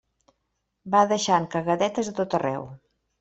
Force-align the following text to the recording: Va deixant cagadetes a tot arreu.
Va 0.95 1.01
deixant 1.11 1.45
cagadetes 1.57 2.09
a 2.13 2.15
tot 2.21 2.33
arreu. 2.39 2.65